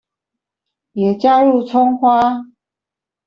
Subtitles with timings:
[0.93, 2.43] 也加入蔥花